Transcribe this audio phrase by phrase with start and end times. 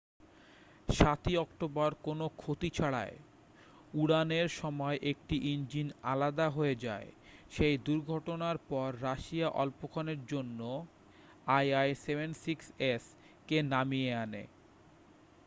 [0.89, 3.13] 7'ই অক্টোবর কোনও ক্ষতি ছাড়াই
[3.93, 7.09] উড়ানের সময় একটি ইঞ্জিন আলাদা হয়ে যায়।
[7.51, 10.59] সেই দুর্ঘটনার পর রাশিয়া অল্পক্ষণের জন্য
[11.57, 13.03] il-76s
[13.47, 14.43] কে নামিয়ে আনে।